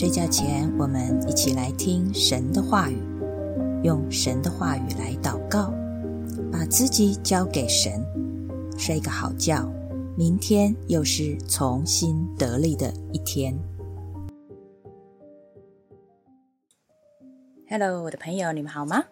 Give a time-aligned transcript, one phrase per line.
[0.00, 2.96] 睡觉前，我们一起来听神的话语，
[3.84, 5.74] 用神的话语来祷告，
[6.50, 8.02] 把自己交给神，
[8.78, 9.70] 睡个好觉。
[10.16, 13.54] 明天又是重新得力的一天。
[17.68, 19.04] Hello，我的朋友，你们好吗？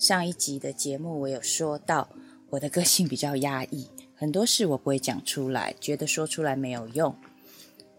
[0.00, 2.08] 上一集的节目我有说到，
[2.50, 7.14] 我的个性比较压抑，很多事我不会讲出来，觉得说出来没有用。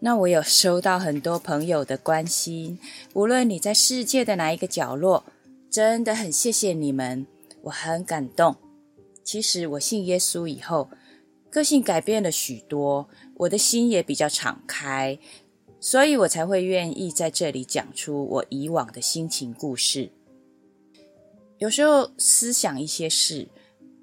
[0.06, 2.78] 那我有收到很多朋友的关心，
[3.14, 5.24] 无论你在世界的哪一个角落，
[5.68, 7.26] 真的很谢谢你们，
[7.62, 8.54] 我很感动。
[9.24, 10.88] 其实我信耶稣以后，
[11.50, 15.18] 个性改变了许多，我的心也比较敞开，
[15.80, 20.12] 所以我才会愿意在这里讲出我以往的心情故事。
[21.58, 23.48] 有时候思想一些事，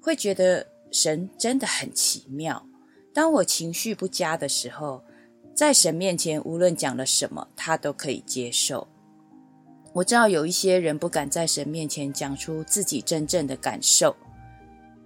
[0.02, 2.66] 会觉得神真的很奇妙。
[3.14, 5.02] 当我情绪不佳的时候，
[5.54, 8.86] 在神面前，无论讲了什么，他都可以接受。
[9.92, 14.16] 我知道有一些人不敢在神面前讲出自己真正的感受，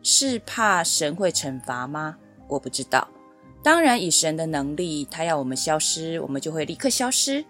[0.02, 2.16] 是怕神会惩罚吗？
[2.48, 3.06] 我不知道。
[3.62, 7.44] 当然，以神的能力，他要我们消失，我们就会立刻消失。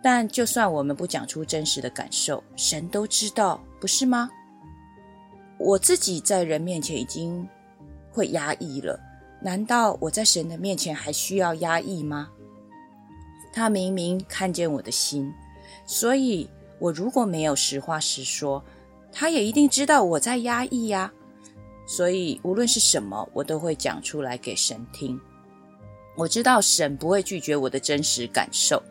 [0.00, 4.30] 但就算我们不讲出真实的感受，神都知道，不是吗？
[5.58, 7.48] 我自己在人面前已经
[8.12, 9.00] 会压抑了。
[9.44, 12.30] 难道我在神的面前还需要压抑吗？
[13.52, 15.30] 他明明看见我的心，
[15.86, 18.64] 所以我如果没有实话实说，
[19.12, 21.12] 他也一定知道我在压抑呀。
[21.86, 25.20] 所以无论是什么，我都会讲出来给神听。
[26.16, 28.82] 我知道神不会拒绝我的真实感受。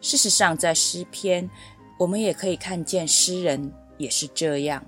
[0.00, 1.48] 事实上，在诗篇，
[2.00, 4.84] 我们也可以看见诗人也是这样。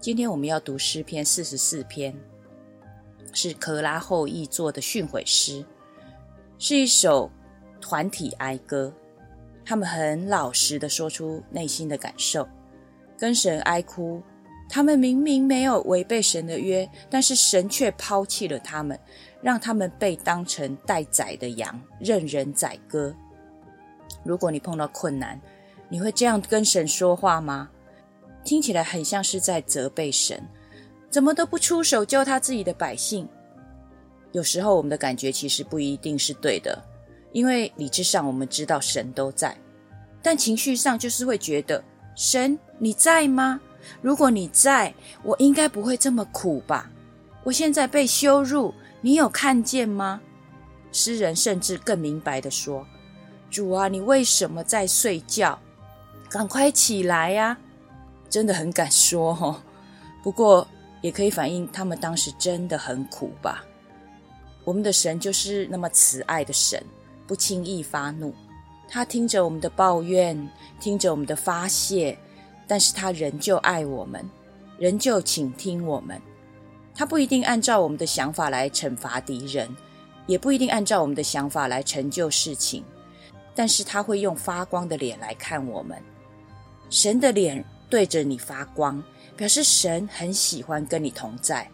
[0.00, 2.12] 今天我们要读诗篇四十四篇。
[3.32, 5.64] 是可拉后裔做的训诲诗，
[6.58, 7.30] 是一首
[7.80, 8.92] 团体哀歌。
[9.64, 12.48] 他们很老实的说出内心的感受，
[13.18, 14.22] 跟神哀哭。
[14.70, 18.98] 他们明明没有违背神的约，但是神却抛弃了他们，
[19.40, 23.14] 让他们被当成待宰的羊，任人宰割。
[24.24, 25.40] 如果你碰到困难，
[25.88, 27.70] 你会这样跟神说话吗？
[28.44, 30.42] 听起来很像是在责备神。
[31.10, 33.26] 怎么都不出手救他自己的百姓？
[34.32, 36.78] 有时候我们的感觉其实不一定是对的，
[37.32, 39.56] 因为理智上我们知道神都在，
[40.22, 41.82] 但情绪上就是会觉得
[42.14, 43.58] 神你在吗？
[44.02, 44.92] 如果你在，
[45.22, 46.90] 我应该不会这么苦吧？
[47.42, 50.20] 我现在被羞辱，你有看见吗？
[50.92, 52.86] 诗人甚至更明白的说
[53.50, 55.58] ：“主啊，你为什么在睡觉？
[56.28, 57.56] 赶快起来呀！”
[58.28, 59.56] 真的很敢说哦。
[60.22, 60.68] 不过。
[61.00, 63.64] 也可以反映他们当时真的很苦吧。
[64.64, 66.82] 我们的神就是那么慈爱的神，
[67.26, 68.34] 不轻易发怒。
[68.88, 70.48] 他听着我们的抱怨，
[70.80, 72.18] 听着我们的发泄，
[72.66, 74.28] 但是他仍旧爱我们，
[74.78, 76.20] 仍旧倾听我们。
[76.94, 79.68] 他不一定按照我们的想法来惩罚敌人，
[80.26, 82.82] 也不一定按照我们的想法来成就事情，
[83.54, 85.96] 但是他会用发光的脸来看我们。
[86.90, 89.02] 神的脸对着你发光。
[89.38, 91.70] 表示神很喜欢跟你同在，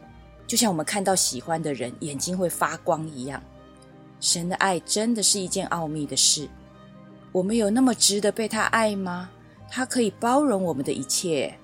[0.47, 3.43] 就像我们看到喜欢的人眼睛会发光一样。
[4.21, 6.47] 神的爱真的是一件奥秘的事。
[7.33, 9.31] 我们有那么值得被他爱吗？
[9.71, 11.55] 他可以包容我们的一切，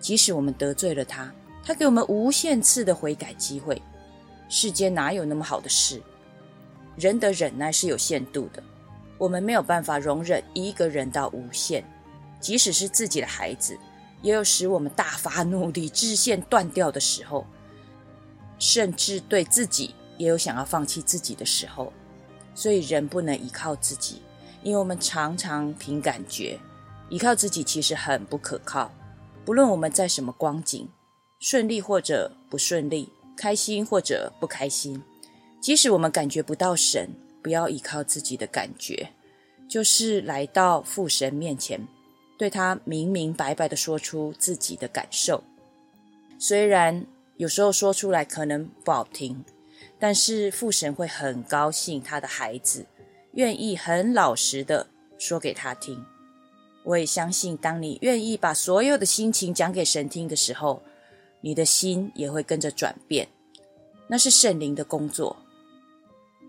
[0.00, 3.80] 即使我们得罪了他，他给我们无限次的悔改机会。
[4.48, 6.02] 世间哪有那么好的事？
[6.96, 8.60] 人的忍耐是有限度的，
[9.16, 11.84] 我们没有办法容忍一个人到无限，
[12.40, 13.78] 即使是自己的孩子。
[14.22, 17.46] 也有使我们大发怒、理智线断掉的时候，
[18.58, 21.92] 甚至对自己也有想要放弃自己的时候。
[22.54, 24.20] 所以人不能依靠自己，
[24.62, 26.58] 因为我们常常凭感觉，
[27.08, 28.92] 依靠自己其实很不可靠。
[29.44, 30.88] 不论我们在什么光景，
[31.38, 35.02] 顺利或者不顺利，开心或者不开心，
[35.60, 37.08] 即使我们感觉不到神，
[37.42, 39.10] 不要依靠自己的感觉，
[39.68, 41.80] 就是来到父神面前。
[42.40, 45.44] 对他明明白白的说出自己的感受，
[46.38, 47.04] 虽然
[47.36, 49.44] 有时候说出来可能不好听，
[49.98, 52.86] 但是父神会很高兴他的孩子
[53.32, 54.86] 愿意很老实的
[55.18, 56.02] 说给他听。
[56.84, 60.82] 我也相信，当你愿意把所有的心情讲给神听的时候，
[61.42, 63.28] 你的心也会跟着转变。
[64.06, 65.36] 那是圣灵的工作，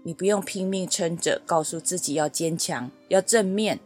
[0.04, 3.82] 你不用拼命撑着，告诉自己要坚强，要正面。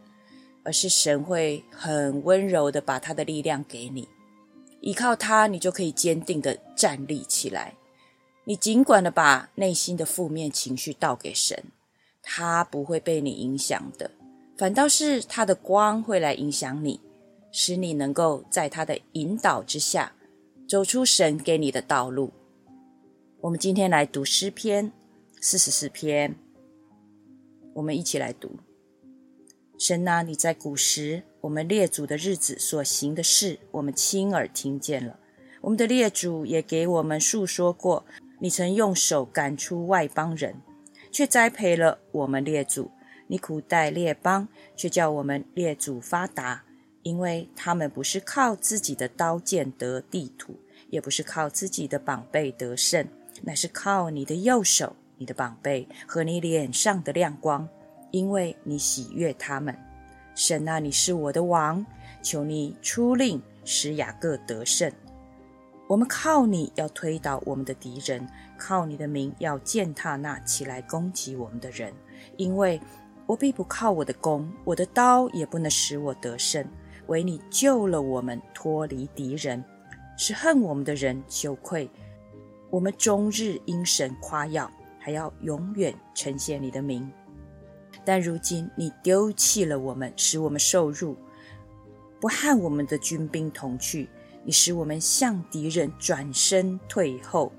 [0.66, 4.08] 而是神会很温柔的把他的力量给你，
[4.80, 7.74] 依靠他，你就可以坚定的站立起来。
[8.42, 11.62] 你尽管的把内心的负面情绪倒给神，
[12.20, 14.10] 他不会被你影响的。
[14.58, 16.98] 反倒是他的光会来影响你，
[17.52, 20.14] 使你能够在他的引导之下，
[20.68, 22.32] 走出神给你的道路。
[23.40, 24.90] 我们今天来读诗篇
[25.40, 26.34] 四十四篇，
[27.74, 28.50] 我们一起来读。
[29.78, 35.18] 神啊，你在古时我们列祖的日子所行的事，我们亲耳听见了。
[35.60, 38.06] 我们的列祖也给我们述说过，
[38.40, 40.62] 你曾用手赶出外邦人，
[41.12, 42.90] 却栽培了我们列祖。
[43.26, 46.64] 你苦待列邦，却叫我们列祖发达，
[47.02, 50.58] 因为他们不是靠自己的刀剑得地土，
[50.88, 53.06] 也不是靠自己的膀背得胜，
[53.42, 57.68] 乃是靠你的右手、你的膀背和你脸上的亮光，
[58.10, 59.76] 因为你喜悦他们。
[60.34, 61.84] 神啊，你是我的王，
[62.22, 64.92] 求你出令使雅各得胜。
[65.88, 71.92] 我们靠你要推倒我们的敌人，靠你的名要践踏那起来攻击我们的人，
[72.36, 72.80] 因为。
[73.28, 76.64] 我必不靠我的弓，我的刀也不能使我得胜。
[77.08, 79.64] 唯你救了我们，脱离敌人，
[80.16, 81.90] 使恨我们的人羞愧。
[82.70, 84.70] 我们终日因神夸耀，
[85.00, 87.10] 还要永远呈现你的名。
[88.06, 91.16] 但如今你丢弃了我们，使我们受辱，
[92.20, 94.08] 不和我们的军兵同去。
[94.44, 97.50] 你使我们向敌人转身退后，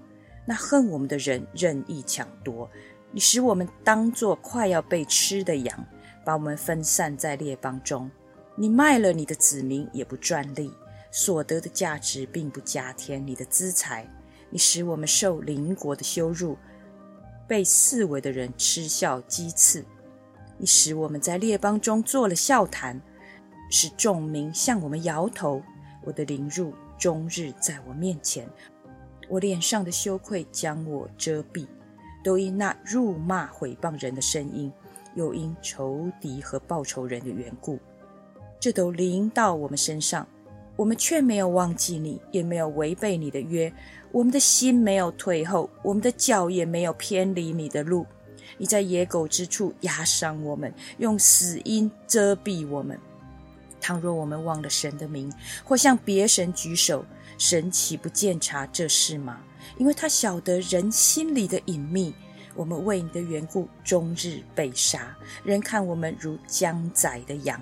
[0.46, 2.70] 那恨我们的人任意抢夺。
[3.12, 5.86] 你使我们当作快要被吃的羊，
[6.24, 8.10] 把我们分散在列邦中。
[8.56, 10.72] 你卖了你的子民，也不赚利，
[11.12, 14.10] 所得的价值并不加添你的资财。
[14.50, 16.58] 你使我们受邻国的羞辱，
[17.50, 19.84] 被四围的人嗤笑讥刺。
[20.58, 23.00] 你使我们在列邦中做了笑谈，
[23.70, 25.62] 使众民向我们摇头。
[26.04, 28.48] 我的凌辱终日在我面前，
[29.30, 31.68] 我脸上的羞愧将我遮蔽。
[32.24, 34.72] 都因那辱骂毁谤人的声音，
[35.16, 37.80] 又因仇敌和报仇人的缘故，
[38.60, 40.28] 这都临到我们身上。
[40.76, 43.72] 我们却没有忘记你，也没有违背你的约。
[44.12, 48.06] 我们的心没有退后，我们的脚也没有偏离你的路。
[48.58, 53.00] 你在野狗之处压伤我们，用死荫遮蔽我们。
[53.80, 55.32] 倘若我们忘了神的名，
[55.64, 57.06] 或向别神举手，
[57.38, 59.40] 神岂不见察这事吗？
[59.78, 62.14] 因为他晓得人心里的隐秘，
[62.56, 67.62] 我们为你的缘故终日被杀，人看我们如将宰的羊。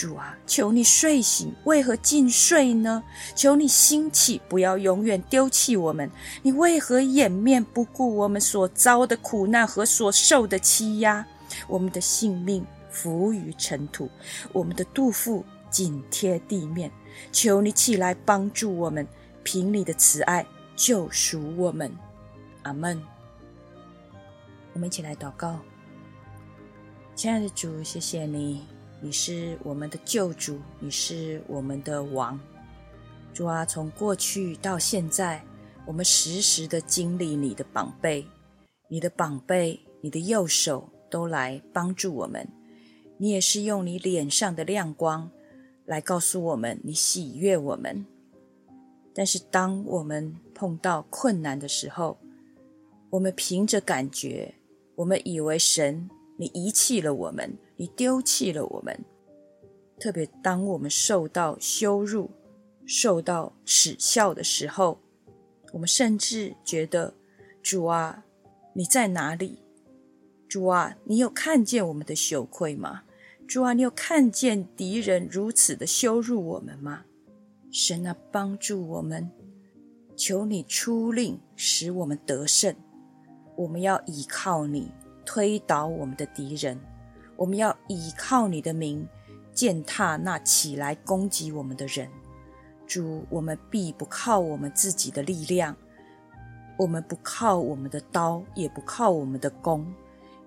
[0.00, 3.04] 主啊，求你睡醒，为何尽睡呢？
[3.36, 6.10] 求你兴起，不要永远丢弃我们。
[6.40, 11.26] 你为何掩面不顾我们所遭的苦难和所受的欺压？
[11.68, 14.08] 我们的性命浮于尘土，
[14.54, 16.90] 我们的肚腹紧贴地面。
[17.30, 19.06] 求你起来帮助我们，
[19.42, 20.46] 凭你的慈爱。
[20.76, 21.94] 救赎我们，
[22.62, 22.98] 阿门。
[24.72, 25.58] 我们一起来祷告，
[27.14, 28.64] 亲爱的主，谢谢你，
[29.02, 32.38] 你是我们的救主，你是我们的王。
[33.32, 35.42] 主啊，从过去到现在，
[35.86, 38.26] 我们时时的经历你的宝贝，
[38.88, 42.46] 你的宝贝，你的右手都来帮助我们。
[43.16, 45.30] 你也是用你脸上的亮光
[45.86, 48.04] 来告诉我们，你喜悦我们。
[49.14, 52.18] 但是，当我们碰到困难的时候，
[53.08, 54.54] 我们凭着感觉，
[54.94, 59.02] 我们以为神你遗弃了我们，你丢弃了我们。
[59.98, 62.30] 特别当我们受到羞辱、
[62.84, 65.00] 受到耻笑的时候，
[65.72, 67.14] 我们甚至觉得
[67.62, 68.22] 主啊，
[68.74, 69.62] 你在哪里？
[70.46, 73.04] 主啊，你有看见我们的羞愧吗？
[73.48, 77.06] 主啊，你有看见敌人如此的羞辱我们吗？
[77.72, 79.30] 神啊，帮助我们！
[80.18, 82.76] 求你出令，使我们得胜。
[83.56, 84.90] 我们要依靠你，
[85.24, 86.76] 推倒我们的敌人；
[87.40, 89.08] 我们要倚靠你的名，
[89.54, 92.06] 践踏那起来攻击我们的人。
[92.86, 95.74] 主，我们必不靠我们自己的力量，
[96.78, 99.90] 我们不靠我们的刀，也不靠我们的弓，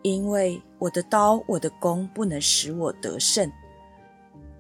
[0.03, 3.51] 因为我的刀、我的弓不能使我得胜。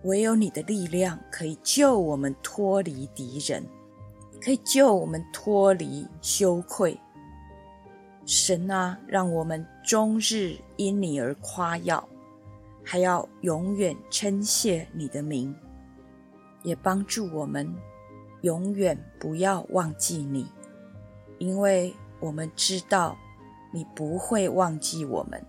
[0.01, 3.63] 唯有你的力量可以救我们脱离敌人，
[4.41, 6.99] 可以救我们脱离羞愧。
[8.25, 12.07] 神啊，让我们终日因你而夸耀，
[12.83, 15.55] 还要永远称谢你的名，
[16.63, 17.73] 也帮助我们
[18.41, 20.47] 永远不要忘记你，
[21.39, 23.17] 因为我们知道
[23.73, 25.41] 你不会忘记我们，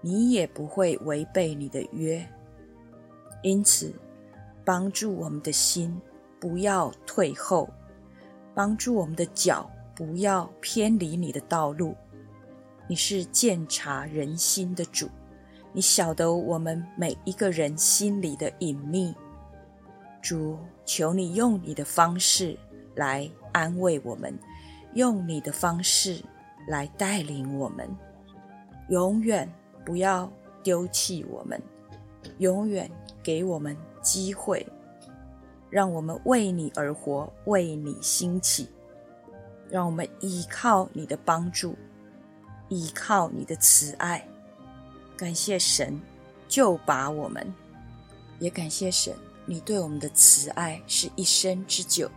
[0.00, 2.26] 你也不会违背你的约。
[3.42, 3.94] 因此，
[4.64, 6.00] 帮助我们的心
[6.40, 7.68] 不要退后，
[8.54, 11.94] 帮助我们的脚不要偏离你的道路。
[12.88, 15.08] 你是鉴察人心的主，
[15.76, 19.12] 你晓得我们每一个人心里的隐秘。
[20.22, 22.56] 主，求你用你的方式
[22.94, 24.32] 来安慰我们，
[24.94, 26.22] 用你的方式
[26.68, 27.88] 来带领我们，
[28.88, 29.52] 永远
[29.84, 30.30] 不要
[30.62, 31.60] 丢弃我们，
[32.38, 32.88] 永远
[33.20, 34.64] 给我们机会，
[35.70, 38.68] 让我们为你而活，为你兴起，
[39.68, 41.74] 让我们依靠你的帮助，
[42.68, 44.24] 依靠你的慈爱。
[45.16, 46.00] 感谢神
[46.48, 47.52] 救拔我们，
[48.40, 49.14] 也感谢神，
[49.46, 52.10] 你对我们的慈爱是一生之久。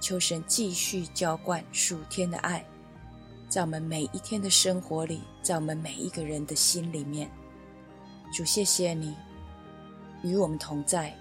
[0.00, 2.64] 求神继续浇灌属天的爱，
[3.48, 7.30] 在我们每一天的生活里，在我们每一个人的心里面。
[8.32, 9.16] 主，谢谢你
[10.22, 11.16] 与我们同在，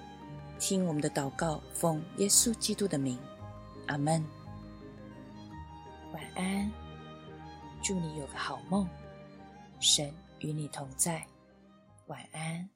[0.60, 3.18] 听我们的祷告，奉耶稣基督的名，
[3.88, 4.24] 阿门。
[6.12, 6.72] 晚安，
[7.84, 8.88] 祝你有个好梦，
[9.80, 10.12] 神。
[10.46, 11.26] 与你同在，
[12.06, 12.75] 晚安。